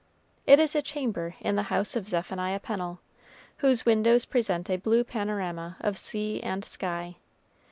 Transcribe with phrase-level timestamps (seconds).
[0.47, 3.01] It is a chamber in the house of Zephaniah Pennel,
[3.57, 7.17] whose windows present a blue panorama of sea and sky.